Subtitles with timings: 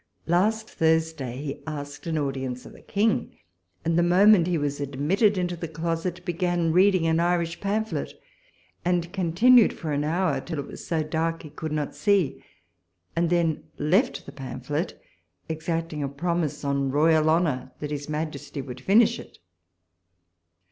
[0.25, 3.37] Last Thursday he asked an audience of the King,
[3.85, 8.19] and, the moment he was admitted into the closet, began reading an Irish pamphlet,
[8.83, 12.43] and continued for an hour, till it was so dark he could not see;
[13.15, 14.99] and then left the pamphlet,
[15.47, 19.37] exacting a promise on royal honour that his Majesty would finish it.